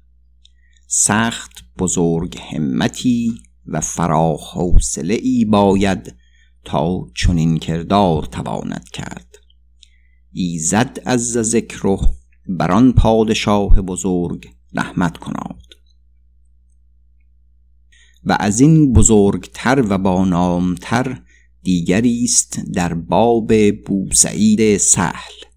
سخت 0.94 1.64
بزرگ 1.78 2.38
همتی 2.38 3.42
و 3.66 3.80
فراخ 3.80 4.58
ای 4.96 5.44
باید 5.44 6.14
تا 6.64 7.06
چنین 7.14 7.58
کردار 7.58 8.24
تواند 8.24 8.88
کرد. 8.92 9.36
ایزد 10.32 10.98
از 11.04 11.32
ذکره 11.32 11.98
بر 12.48 12.72
آن 12.72 12.92
پادشاه 12.92 13.82
بزرگ 13.82 14.46
رحمت 14.74 15.16
کناد. 15.16 15.62
و 18.24 18.36
از 18.40 18.60
این 18.60 18.92
بزرگتر 18.92 19.84
و 19.88 19.98
بانامتر 19.98 21.22
دیگری 21.62 22.24
است 22.24 22.60
در 22.74 22.94
باب 22.94 23.52
بوسعید 23.86 24.76
سهل. 24.76 25.51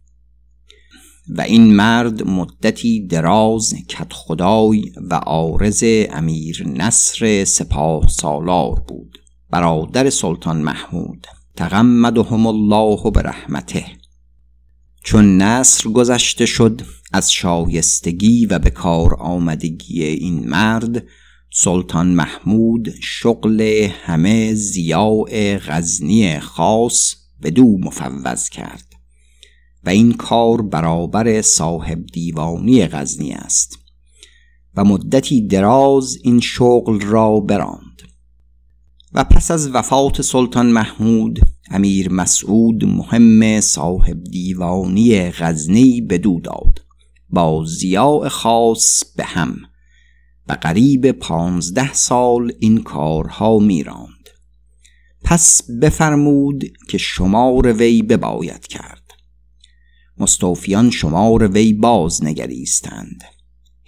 و 1.29 1.41
این 1.41 1.74
مرد 1.74 2.27
مدتی 2.27 3.08
دراز 3.08 3.74
کت 3.88 4.13
خدای 4.13 4.91
و 5.10 5.15
عارض 5.15 5.84
امیر 6.10 6.67
نصر 6.67 7.44
سپاه 7.44 8.08
سالار 8.08 8.84
بود. 8.88 9.17
برادر 9.50 10.10
سلطان 10.10 10.58
محمود. 10.58 11.27
تغمدهم 11.55 12.48
الله 12.48 13.12
به 13.12 13.22
رحمته 13.22 13.86
چون 15.03 15.38
نصر 15.38 15.89
گذشته 15.89 16.46
شد 16.46 16.82
از 17.13 17.32
شایستگی 17.32 18.46
و 18.46 18.60
به 18.60 18.70
کار 18.70 19.15
آمدگی 19.15 20.03
این 20.03 20.50
مرد 20.50 21.03
سلطان 21.53 22.08
محمود 22.08 22.94
شغل 23.01 23.62
همه 24.05 24.53
زیاء 24.53 25.58
غزنی 25.58 26.39
خاص 26.39 27.15
به 27.41 27.51
دو 27.51 27.77
مفوض 27.77 28.50
کرد. 28.50 28.94
و 29.85 29.89
این 29.89 30.13
کار 30.13 30.61
برابر 30.61 31.41
صاحب 31.41 32.05
دیوانی 32.05 32.87
غزنی 32.87 33.31
است. 33.31 33.77
و 34.75 34.83
مدتی 34.83 35.47
دراز 35.47 36.17
این 36.23 36.39
شغل 36.39 37.01
را 37.01 37.39
براند. 37.39 38.01
و 39.13 39.23
پس 39.23 39.51
از 39.51 39.75
وفات 39.75 40.21
سلطان 40.21 40.65
محمود 40.65 41.39
امیر 41.71 42.11
مسعود 42.11 42.85
مهم 42.85 43.61
صاحب 43.61 44.23
دیوانی 44.23 45.31
غزنی 45.31 46.01
بدو 46.01 46.39
داد. 46.39 46.81
با 47.29 47.65
زیاء 47.65 48.29
خاص 48.29 49.03
به 49.15 49.23
هم. 49.23 49.55
و 50.47 50.53
قریب 50.61 51.11
پانزده 51.11 51.93
سال 51.93 52.51
این 52.59 52.83
کارها 52.83 53.59
میراند. 53.59 54.29
پس 55.23 55.61
بفرمود 55.81 56.63
که 56.89 56.97
شمار 56.97 57.73
وی 57.73 58.01
بباید 58.01 58.67
کرد. 58.67 59.04
مستوفیان 60.17 60.89
شمار 60.89 61.48
وی 61.48 61.74
باز 61.74 62.24
نگریستند. 62.24 63.24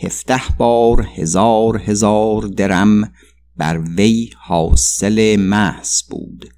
هفته 0.03 0.41
بار 0.57 1.07
هزار 1.15 1.77
هزار 1.77 2.41
درم 2.41 3.11
بر 3.57 3.81
وی 3.97 4.29
حاصل 4.37 5.35
محض 5.39 6.01
بود 6.09 6.49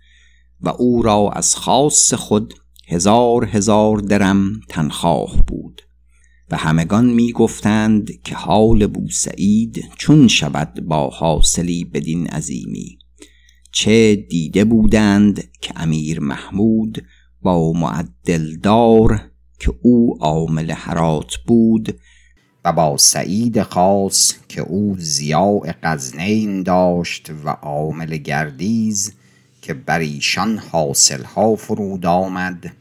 و 0.61 0.69
او 0.69 1.01
را 1.01 1.29
از 1.33 1.55
خاص 1.55 2.13
خود 2.13 2.53
هزار 2.87 3.45
هزار 3.45 3.97
درم 3.97 4.59
تنخواه 4.69 5.43
بود 5.47 5.81
و 6.51 6.57
همگان 6.57 7.05
می 7.05 7.31
گفتند 7.31 8.21
که 8.23 8.35
حال 8.35 8.87
بوسعید 8.87 9.85
چون 9.97 10.27
شود 10.27 10.81
با 10.87 11.09
حاصلی 11.09 11.85
بدین 11.85 12.27
عظیمی. 12.27 12.99
چه 13.71 14.15
دیده 14.15 14.65
بودند 14.65 15.51
که 15.61 15.73
امیر 15.75 16.19
محمود 16.19 17.03
با 17.41 17.73
معدلدار 17.73 19.31
که 19.59 19.73
او 19.81 20.17
عامل 20.21 20.71
حرات 20.71 21.35
بود 21.47 21.99
و 22.65 22.73
با 22.73 22.97
سعید 22.97 23.61
خاص 23.61 24.33
که 24.47 24.61
او 24.61 24.95
زیاء 24.97 25.73
قزنین 25.83 26.63
داشت 26.63 27.29
و 27.43 27.49
عامل 27.49 28.17
گردیز 28.17 29.13
که 29.61 29.73
بر 29.73 29.99
ایشان 29.99 30.57
حاصل 30.57 31.23
ها 31.23 31.55
فرود 31.55 32.05
آمد 32.05 32.73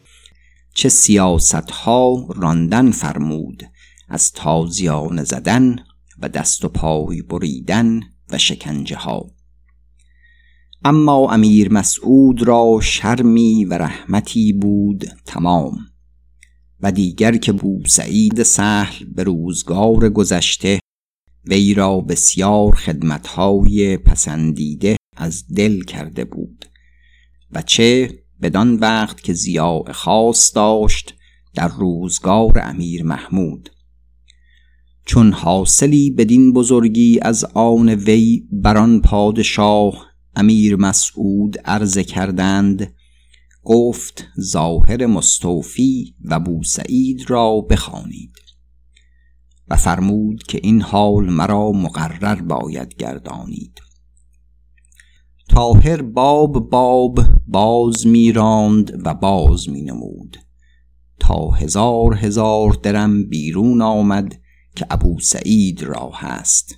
چه 0.74 0.88
سیاست 0.88 1.70
ها 1.70 2.26
راندن 2.36 2.90
فرمود 2.90 3.62
از 4.08 4.32
تازیان 4.32 5.24
زدن 5.24 5.76
و 6.18 6.28
دست 6.28 6.64
و 6.64 6.68
پای 6.68 7.22
بریدن 7.22 8.00
و 8.30 8.38
شکنجه 8.38 8.96
ها 8.96 9.30
اما 10.84 11.32
امیر 11.32 11.72
مسعود 11.72 12.42
را 12.42 12.80
شرمی 12.82 13.64
و 13.64 13.74
رحمتی 13.74 14.52
بود 14.52 15.04
تمام. 15.24 15.78
و 16.80 16.92
دیگر 16.92 17.36
که 17.36 17.52
بو 17.52 17.82
سعید 17.86 18.42
سهل 18.42 19.04
به 19.14 19.22
روزگار 19.22 20.08
گذشته 20.08 20.80
وی 21.44 21.74
را 21.74 22.00
بسیار 22.00 22.74
خدمتهای 22.74 23.96
پسندیده 23.96 24.96
از 25.16 25.44
دل 25.56 25.82
کرده 25.82 26.24
بود 26.24 26.64
و 27.52 27.62
چه 27.62 28.18
بدان 28.42 28.74
وقت 28.74 29.20
که 29.20 29.32
زیاء 29.32 29.92
خاص 29.92 30.56
داشت 30.56 31.14
در 31.54 31.68
روزگار 31.68 32.60
امیر 32.62 33.02
محمود. 33.02 33.70
چون 35.06 35.32
حاصلی 35.32 36.10
بدین 36.10 36.52
بزرگی 36.52 37.18
از 37.22 37.44
آن 37.44 37.88
وی 37.88 38.48
بران 38.52 39.00
پادشاه 39.00 40.06
امیر 40.36 40.76
مسعود 40.76 41.58
عرضه 41.64 42.04
کردند 42.04 42.94
گفت 43.68 44.24
ظاهر 44.40 45.06
مستوفی 45.06 46.14
و 46.24 46.40
بوسعید 46.40 47.30
را 47.30 47.60
بخوانید 47.60 48.32
و 49.68 49.76
فرمود 49.76 50.42
که 50.42 50.60
این 50.62 50.82
حال 50.82 51.30
مرا 51.30 51.72
مقرر 51.72 52.42
باید 52.42 52.94
گردانید. 52.94 53.80
تاهر 55.48 56.02
باب 56.02 56.70
باب 56.70 57.20
باز 57.46 58.06
میراند 58.06 59.06
و 59.06 59.14
باز 59.14 59.68
مینمود. 59.68 60.36
تا 61.18 61.50
هزار 61.50 62.14
هزار 62.14 62.70
درم 62.82 63.28
بیرون 63.28 63.82
آمد 63.82 64.40
که 64.76 64.86
ابو 64.90 65.20
سعید 65.20 65.82
را 65.82 66.10
هست 66.14 66.76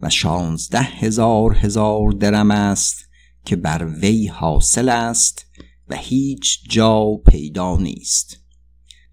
و 0.00 0.10
شانزده 0.10 0.82
هزار 0.82 1.54
هزار 1.54 2.10
درم 2.10 2.50
است 2.50 3.08
که 3.44 3.56
بر 3.56 3.86
وی 4.02 4.26
حاصل 4.26 4.88
است 4.88 5.49
و 5.90 5.96
هیچ 5.96 6.58
جا 6.70 7.14
پیدا 7.26 7.76
نیست. 7.76 8.36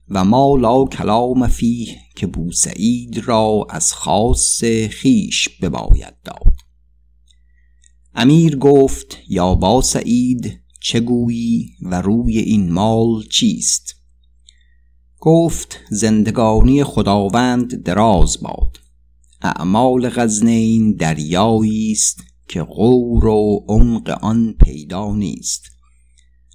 و 0.09 0.23
ما 0.23 0.55
لا 0.55 0.85
کلام 0.85 1.47
فیه 1.47 1.97
که 2.15 2.27
بوسعید 2.27 3.17
را 3.17 3.67
از 3.69 3.93
خاص 3.93 4.63
خیش 4.89 5.49
بباید 5.49 6.13
داد. 6.23 6.53
امیر 8.15 8.57
گفت 8.57 9.17
یا 9.29 9.55
با 9.55 9.81
سعید 9.81 10.59
چه 10.81 10.99
گویی 10.99 11.69
و 11.81 12.01
روی 12.01 12.39
این 12.39 12.71
مال 12.71 13.23
چیست؟ 13.31 13.95
گفت 15.19 15.79
زندگانی 15.89 16.83
خداوند 16.83 17.83
دراز 17.83 18.41
باد. 18.41 18.79
اعمال 19.41 20.09
غزنین 20.09 20.95
دریایی 20.95 21.91
است 21.91 22.23
که 22.47 22.63
غور 22.63 23.25
و 23.25 23.65
عمق 23.67 24.19
آن 24.21 24.55
پیدا 24.65 25.15
نیست. 25.15 25.76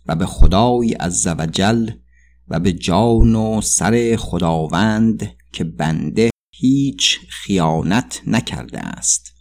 و 0.07 0.17
به 0.17 0.27
خدای 0.27 0.93
عزوجل 0.93 1.91
و 2.49 2.61
به 2.61 2.73
جان 2.73 3.35
و 3.35 3.61
سر 3.61 4.17
خداوند 4.19 5.37
که 5.53 5.65
بنده 5.65 6.31
هیچ 6.55 7.19
خیانت 7.29 8.23
نکرده 8.27 8.81
است. 8.81 9.33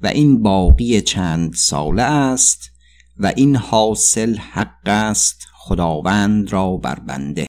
و 0.00 0.06
این 0.06 0.42
باقی 0.42 1.00
چند 1.00 1.54
ساله 1.54 2.02
است 2.02 2.70
و 3.16 3.32
این 3.36 3.56
حاصل 3.56 4.36
حق 4.36 4.88
است 4.88 5.46
خداوند 5.54 6.52
را 6.52 6.76
بر 6.76 6.98
بنده. 6.98 7.46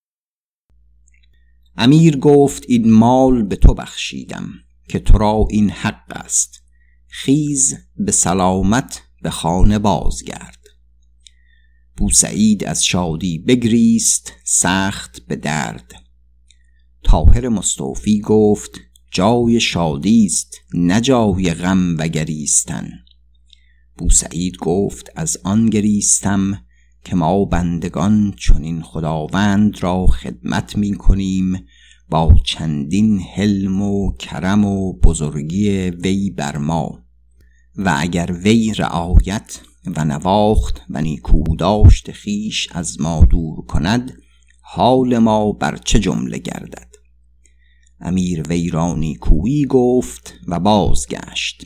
امیر 1.77 2.17
گفت 2.17 2.63
این 2.67 2.91
مال 2.91 3.43
به 3.43 3.55
تو 3.55 3.73
بخشیدم 3.73 4.49
که 4.89 4.99
تو 4.99 5.17
را 5.17 5.47
این 5.49 5.69
حق 5.69 6.11
است. 6.11 6.61
خیز 7.07 7.75
به 7.97 8.11
سلامت 8.11 9.01
به 9.21 9.29
خانه 9.29 9.79
بازگرد. 9.79 10.54
بوسعید 11.97 12.65
از 12.65 12.85
شادی 12.85 13.37
بگریست 13.37 14.33
سخت 14.43 15.21
به 15.27 15.35
درد. 15.35 15.91
طاهر 17.03 17.49
مستوفی 17.49 18.19
گفت 18.19 18.71
جای 19.11 19.59
شادی 19.59 20.25
است 20.25 20.55
نه 20.73 21.01
جای 21.01 21.53
غم 21.53 21.97
و 21.97 22.07
گریستن. 22.07 22.89
بوسعید 23.97 24.57
گفت 24.57 25.09
از 25.15 25.37
آن 25.43 25.65
گریستم 25.69 26.61
که 27.05 27.15
ما 27.15 27.45
بندگان 27.45 28.33
چنین 28.37 28.81
خداوند 28.81 29.83
را 29.83 30.07
خدمت 30.07 30.77
می 30.77 30.95
کنیم 30.95 31.65
با 32.09 32.35
چندین 32.45 33.19
حلم 33.19 33.81
و 33.81 34.13
کرم 34.13 34.65
و 34.65 34.93
بزرگی 34.93 35.69
وی 35.79 36.29
بر 36.29 36.57
ما. 36.57 37.05
و 37.75 37.95
اگر 37.97 38.31
وی 38.43 38.73
رعایت 38.73 39.59
و 39.87 40.05
نواخت 40.05 40.81
و 40.89 41.01
نیکوداشت 41.01 42.11
خیش 42.11 42.67
از 42.71 43.01
ما 43.01 43.25
دور 43.25 43.65
کند 43.65 44.13
حال 44.61 45.17
ما 45.17 45.51
بر 45.51 45.77
چه 45.77 45.99
جمله 45.99 46.37
گردد؟ 46.37 46.95
امیر 47.99 48.47
ویرانی 48.47 49.15
کویی 49.15 49.65
گفت 49.65 50.33
و 50.47 50.59
بازگشت. 50.59 51.65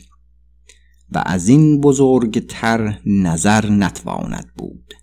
و 1.12 1.22
از 1.26 1.48
این 1.48 1.80
بزرگتر 1.80 3.00
نظر 3.06 3.70
نتواند 3.70 4.54
بود. 4.58 4.94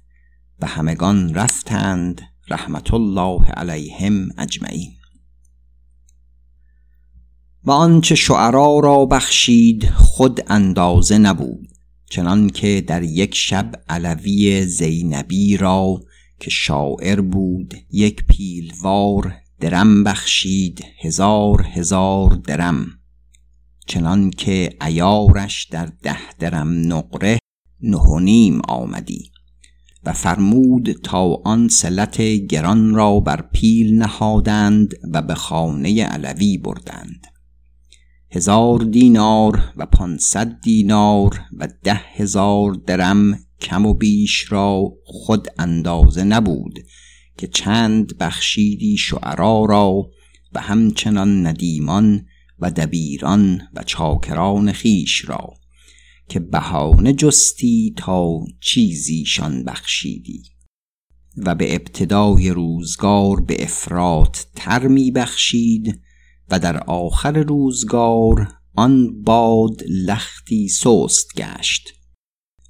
و 0.60 0.68
همگان 0.68 1.34
رفتند 1.34 2.22
رحمت 2.50 2.94
الله 2.94 3.46
علیهم 3.46 4.30
اجمعین. 4.38 4.94
و 7.64 7.72
آنچه 7.72 8.16
شعرا 8.16 8.80
را 8.80 9.06
بخشید 9.06 9.90
خود 9.90 10.42
اندازه 10.48 11.18
نبود. 11.18 11.77
چنان 12.10 12.50
که 12.50 12.84
در 12.88 13.04
یک 13.04 13.36
شب 13.36 13.72
علوی 13.89 14.65
زینبی 14.65 15.58
را 15.58 16.02
که 16.39 16.50
شاعر 16.50 17.22
بود 17.22 17.74
یک 17.91 18.24
پیلوار 18.28 19.34
درم 19.60 20.04
بخشید 20.04 20.86
هزار 21.02 21.62
هزار 21.62 22.30
درم. 22.30 22.88
چنان 23.88 24.30
که 24.30 24.70
ایارش 24.86 25.65
در 25.65 25.86
ده 25.86 26.34
درم 26.39 26.93
نقره 26.93 27.39
نهونیم 27.82 28.62
آمدی 28.67 29.32
و 30.04 30.13
فرمود 30.13 30.91
تا 30.91 31.41
آن 31.46 31.67
سلت 31.67 32.22
گران 32.22 32.96
را 32.96 33.20
بر 33.20 33.41
پیل 33.41 33.98
نهادند 33.98 34.93
و 35.13 35.22
به 35.22 35.36
خانه 35.36 36.06
علوی 36.06 36.58
بردند. 36.58 37.28
هزار 38.32 38.80
دینار 38.80 39.74
و 39.78 39.86
پانصد 39.86 40.62
دینار 40.62 41.42
و 41.58 41.68
ده 41.84 42.02
هزار 42.16 42.74
درم 42.74 43.40
کم 43.62 43.86
و 43.86 43.94
بیش 43.94 44.52
را 44.52 44.94
خود 45.06 45.48
اندازه 45.60 46.24
نبود 46.24 46.80
که 47.38 47.48
چند 47.48 48.18
بخشیدی 48.18 48.98
شعرا 48.98 49.66
را 49.66 50.10
و 50.54 50.60
همچنان 50.60 51.48
ندیمان 51.48 52.26
و 52.60 52.72
دبیران 52.72 53.62
و 53.74 53.84
چاکران 53.84 54.72
خیش 54.72 55.30
را 55.30 55.54
که 56.30 56.40
بهانه 56.40 57.13
جستی 57.13 57.94
تا 57.98 58.40
چیزیشان 58.62 59.63
بخشیدی. 59.63 60.44
و 61.38 61.56
به 61.56 61.76
ابتدای 61.76 62.50
روزگار 62.50 63.42
به 63.42 63.63
افراد 63.63 64.38
تر 64.56 64.88
می 64.88 65.12
بخشید 65.12 66.02
و 66.50 66.60
در 66.60 66.78
آخر 66.78 67.32
روزگار 67.32 68.54
آن 68.76 69.24
باد 69.24 69.84
لختی 69.90 70.68
سست 70.68 71.36
گشت 71.36 71.94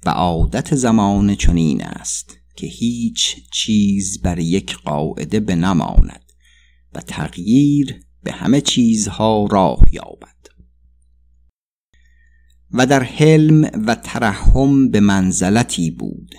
و 0.06 0.10
عادت 0.10 0.74
زمان 0.74 1.34
چنین 1.34 1.84
است 1.84 2.36
که 2.56 2.66
هیچ 2.66 3.36
چیز 3.52 4.22
بر 4.22 4.38
یک 4.38 4.76
قاعده 4.76 5.40
بنماند 5.40 6.32
و 6.94 7.00
تغییر 7.00 8.00
به 8.22 8.32
همه 8.32 8.60
چیزها 8.60 9.46
راه 9.50 9.80
یابد. 9.92 10.38
و 12.72 12.86
در 12.86 13.02
حلم 13.02 13.70
و 13.86 13.94
ترحم 13.94 14.90
به 14.90 15.00
منزلتی 15.00 15.90
بود. 15.90 16.34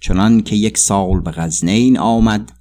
چنان 0.00 0.42
که 0.42 0.56
یک 0.56 0.78
سال 0.78 1.20
به 1.20 1.30
غزنین 1.30 1.98
آمد 1.98 2.52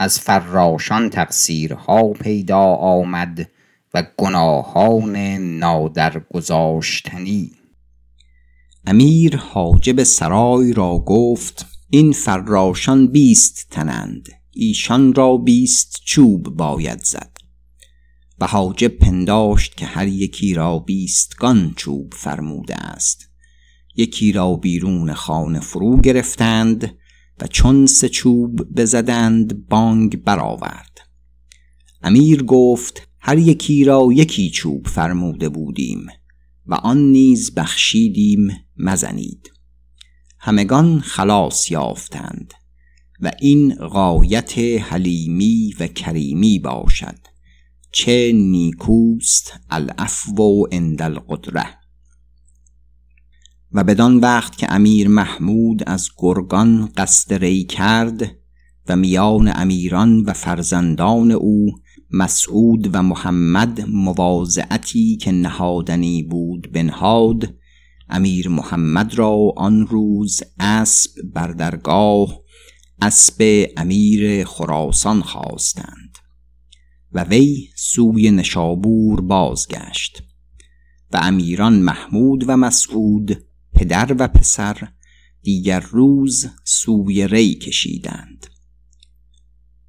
از 0.00 0.20
فراشان 0.20 1.10
تقصیرها 1.10 2.12
پیدا 2.12 2.74
آمد 2.74 3.50
و 3.94 4.06
گناهان 4.16 5.16
نادرگذاشتنی. 5.58 7.50
امیر 8.86 9.36
حاجب 9.36 10.02
سرای 10.02 10.72
را 10.72 10.98
گفت 10.98 11.66
این 11.90 12.12
فراشان 12.12 13.06
بیست 13.06 13.66
تنند 13.70 14.28
ایشان 14.52 15.14
را 15.14 15.36
بیست 15.36 16.00
چوب 16.04 16.42
باید 16.42 17.00
زد. 17.04 17.36
و 18.40 18.46
حاجب 18.46 18.98
پنداشت 18.98 19.76
که 19.76 19.86
هر 19.86 20.08
یکی 20.08 20.54
را 20.54 20.78
بیستگان 20.78 21.74
چوب 21.76 22.14
فرموده 22.14 22.74
است. 22.74 23.28
یکی 23.96 24.32
را 24.32 24.54
بیرون 24.54 25.14
خانه 25.14 25.60
فرو 25.60 26.00
گرفتند 26.00 26.98
و 27.40 27.46
چون 27.46 27.86
سه 27.86 28.08
چوب 28.08 28.74
بزدند 28.74 29.66
بانگ 29.68 30.24
برآورد. 30.24 30.98
امیر 32.02 32.42
گفت 32.42 33.08
هر 33.20 33.38
یکی 33.38 33.84
را 33.84 34.08
یکی 34.12 34.50
چوب 34.50 34.86
فرموده 34.86 35.48
بودیم 35.48 36.06
و 36.66 36.74
آن 36.74 36.98
نیز 36.98 37.54
بخشیدیم 37.54 38.48
مزنید. 38.76 39.50
همگان 40.38 41.00
خلاص 41.00 41.70
یافتند 41.70 42.54
و 43.20 43.32
این 43.40 43.74
غایت 43.74 44.58
حلیمی 44.58 45.74
و 45.80 45.86
کریمی 45.86 46.58
باشد. 46.58 47.18
چه 47.92 48.32
نیکوست 48.34 49.52
العفو 49.70 50.66
عند 50.72 51.02
القدره 51.02 51.78
و 53.72 53.84
بدان 53.84 54.16
وقت 54.16 54.58
که 54.58 54.72
امیر 54.72 55.08
محمود 55.08 55.82
از 55.86 56.08
گرگان 56.18 56.92
قصد 56.96 57.34
ری 57.34 57.64
کرد 57.64 58.36
و 58.88 58.96
میان 58.96 59.52
امیران 59.54 60.20
و 60.20 60.32
فرزندان 60.32 61.30
او 61.30 61.70
مسعود 62.10 62.90
و 62.92 63.02
محمد 63.02 63.80
مواضعتی 63.88 65.16
که 65.16 65.32
نهادنی 65.32 66.22
بود 66.22 66.72
بنهاد 66.72 67.54
امیر 68.08 68.48
محمد 68.48 69.14
را 69.14 69.52
آن 69.56 69.86
روز 69.86 70.42
اسب 70.60 71.10
بر 71.34 71.48
درگاه 71.48 72.38
اسب 73.02 73.66
امیر 73.76 74.44
خراسان 74.44 75.22
خواستند 75.22 76.18
و 77.12 77.24
وی 77.24 77.68
سوی 77.76 78.30
نشابور 78.30 79.20
بازگشت 79.20 80.22
و 81.12 81.20
امیران 81.22 81.78
محمود 81.78 82.44
و 82.48 82.56
مسعود 82.56 83.47
پدر 83.78 84.16
و 84.18 84.28
پسر 84.28 84.88
دیگر 85.42 85.80
روز 85.80 86.46
سوی 86.64 87.28
ری 87.28 87.54
کشیدند. 87.54 88.46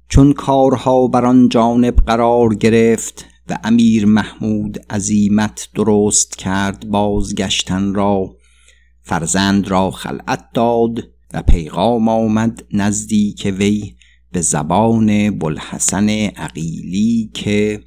چون 0.08 0.32
کارها 0.32 1.06
بر 1.08 1.24
آن 1.24 1.48
جانب 1.48 1.96
قرار 1.96 2.54
گرفت 2.54 3.24
و 3.48 3.58
امیر 3.64 4.06
محمود 4.06 4.78
عزیمت 4.90 5.68
درست 5.74 6.36
کرد 6.36 6.90
بازگشتن 6.90 7.94
را 7.94 8.36
فرزند 9.02 9.68
را 9.68 9.90
خلعت 9.90 10.44
داد 10.54 10.98
و 11.34 11.42
پیغام 11.42 12.08
آمد 12.08 12.66
نزدیک 12.72 13.54
وی 13.58 13.94
به 14.32 14.40
زبان 14.40 15.38
بلحسن 15.38 16.08
عقیلی 16.10 17.30
که 17.34 17.84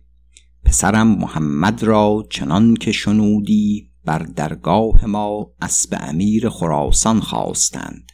پسرم 0.65 1.07
محمد 1.07 1.83
را 1.83 2.27
چنان 2.29 2.73
که 2.73 2.91
شنودی 2.91 3.92
بر 4.05 4.19
درگاه 4.19 5.05
ما 5.05 5.51
اسب 5.61 5.97
امیر 6.01 6.49
خراسان 6.49 7.19
خواستند 7.19 8.11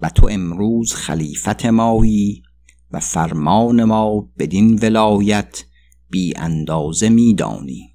و 0.00 0.08
تو 0.10 0.28
امروز 0.30 0.94
خلیفت 0.94 1.66
مایی 1.66 2.42
و 2.90 3.00
فرمان 3.00 3.84
ما 3.84 4.28
بدین 4.38 4.78
ولایت 4.82 5.64
بی 6.10 6.36
اندازه 6.36 7.08
میدانی 7.08 7.92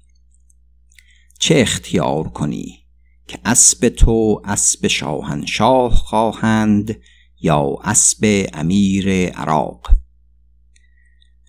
چه 1.38 1.54
اختیار 1.60 2.28
کنی 2.28 2.78
که 3.26 3.38
اسب 3.44 3.88
تو 3.88 4.42
اسب 4.44 4.86
شاهنشاه 4.86 5.94
خواهند 5.94 7.00
یا 7.40 7.76
اسب 7.84 8.46
امیر 8.54 9.30
عراق؟ 9.30 9.90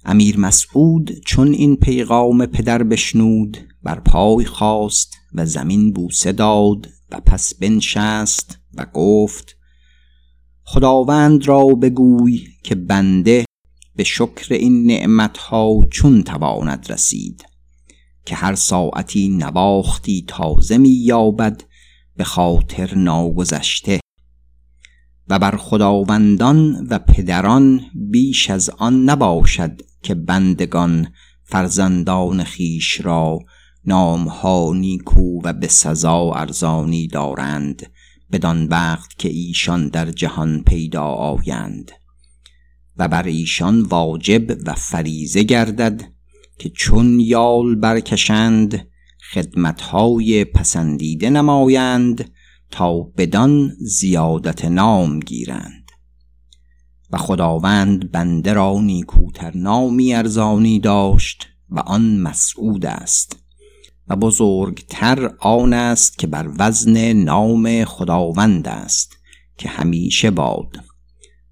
امیر 0.05 0.39
مسعود 0.39 1.11
چون 1.25 1.53
این 1.53 1.75
پیغام 1.75 2.45
پدر 2.45 2.83
بشنود 2.83 3.57
بر 3.83 3.99
پای 3.99 4.45
خواست 4.45 5.22
و 5.35 5.45
زمین 5.45 5.93
بوسه 5.93 6.31
داد 6.31 6.89
و 7.11 7.19
پس 7.19 7.53
بنشست 7.53 8.59
و 8.73 8.85
گفت 8.85 9.57
خداوند 10.63 11.47
را 11.47 11.65
بگوی 11.65 12.47
که 12.63 12.75
بنده 12.75 13.45
به 13.95 14.03
شکر 14.03 14.53
این 14.53 14.85
نعمتها 14.85 15.85
چون 15.91 16.23
تواند 16.23 16.91
رسید 16.91 17.45
که 18.25 18.35
هر 18.35 18.55
ساعتی 18.55 19.29
نواختی 19.29 20.25
تازه 20.27 20.77
می 20.77 20.89
یابد 20.89 21.63
به 22.15 22.23
خاطر 22.23 22.95
ناگذشته. 22.95 23.99
و 25.27 25.39
بر 25.39 25.57
خداوندان 25.57 26.87
و 26.89 26.99
پدران 26.99 27.81
بیش 27.95 28.49
از 28.49 28.69
آن 28.69 29.03
نباشد 29.03 29.81
که 30.03 30.15
بندگان 30.15 31.07
فرزندان 31.43 32.43
خیش 32.43 33.01
را 33.01 33.39
نامها 33.85 34.73
نیکو 34.75 35.41
و 35.43 35.53
به 35.53 35.67
سزا 35.67 36.31
ارزانی 36.31 37.07
دارند 37.07 37.91
بدان 38.31 38.67
وقت 38.67 39.19
که 39.19 39.29
ایشان 39.29 39.87
در 39.87 40.11
جهان 40.11 40.63
پیدا 40.63 41.03
آیند. 41.03 41.91
و 42.97 43.07
بر 43.07 43.23
ایشان 43.23 43.81
واجب 43.81 44.57
و 44.65 44.73
فریزه 44.73 45.43
گردد 45.43 46.03
که 46.59 46.69
چون 46.69 47.19
یال 47.19 47.75
برکشند 47.75 48.87
خدمتهای 49.33 50.45
پسندیده 50.45 51.29
نمایند 51.29 52.31
تا 52.71 52.99
بدان 53.01 53.75
زیادت 53.79 54.65
نام 54.65 55.19
گیرند. 55.19 55.91
و 57.11 57.17
خداوند 57.17 58.11
بنده 58.11 58.53
را 58.53 58.79
نیکوتر 58.81 59.57
نامی 59.57 60.13
ارزانی 60.13 60.79
داشت 60.79 61.47
و 61.69 61.79
آن 61.79 62.17
مسعود 62.17 62.85
است. 62.85 63.42
و 64.07 64.15
بزرگتر 64.15 65.31
آن 65.39 65.73
است 65.73 66.17
که 66.17 66.27
بر 66.27 66.49
وزن 66.59 67.13
نام 67.13 67.85
خداوند 67.85 68.67
است 68.67 69.17
که 69.57 69.69
همیشه 69.69 70.31
باد. 70.31 70.77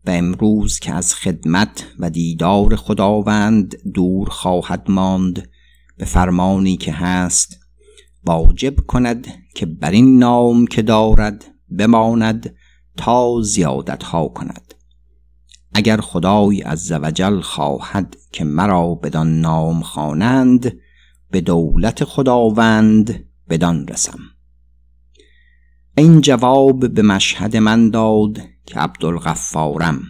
و 0.06 0.10
امروز 0.10 0.80
که 0.80 0.94
از 0.94 1.16
خدمت 1.16 1.88
و 2.00 2.10
دیدار 2.10 2.76
خداوند 2.76 3.76
دور 3.94 4.30
خواهد 4.30 4.92
ماند 4.92 5.50
به 5.98 6.06
فرمانی 6.06 6.78
که 6.78 6.94
هست 6.94 7.58
واجب 8.26 8.76
کند 8.80 9.28
که 9.56 9.66
بر 9.66 9.92
این 9.92 10.20
نام 10.20 10.68
که 10.68 10.82
دارد 10.82 11.46
بماند 11.70 12.56
تا 12.98 13.42
زیادت 13.42 14.04
ها 14.04 14.28
کند. 14.28 14.74
اگر 15.74 15.98
خدای 15.98 16.62
عزوجل 16.62 17.42
خواهد 17.42 18.18
که 18.32 18.44
مرا 18.44 18.96
بدان 18.96 19.40
نام 19.40 19.82
خوانند 19.82 20.78
به 21.32 21.42
دولت 21.42 22.04
خداوند 22.04 23.26
بدان 23.50 23.88
رسم. 23.88 24.20
این 25.98 26.22
جواب 26.22 26.94
به 26.94 27.02
مشهد 27.02 27.58
من 27.58 27.90
داد 27.90 28.42
که 28.66 28.80
عبدالغفارم 28.80 30.02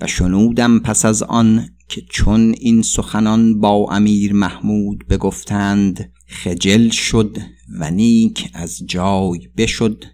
و 0.00 0.06
شنودم 0.06 0.78
پس 0.78 1.04
از 1.04 1.22
آن 1.22 1.68
که 1.88 2.02
چون 2.10 2.54
این 2.58 2.82
سخنان 2.82 3.60
با 3.60 3.86
امیر 3.90 4.32
محمود 4.32 5.06
بگفتند 5.06 6.12
خجل 6.26 6.88
شد 6.88 7.38
و 7.78 7.90
نیک 7.90 8.50
از 8.54 8.78
جای 8.86 9.48
بشد 9.56 10.04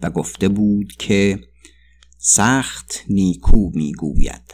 و 0.00 0.10
گفته 0.10 0.48
بود 0.48 0.92
که 0.98 1.40
سخت 2.18 3.04
نیکو 3.08 3.70
می‌گوید 3.74 4.52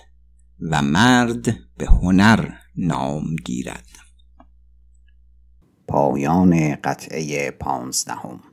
و 0.61 0.83
مرد 0.83 1.57
به 1.79 1.87
هنر 1.87 2.49
نام 2.77 3.37
گیرد. 3.45 4.00
پایان 5.91 6.75
قطعه 6.75 7.51
پانزدهم. 7.51 8.50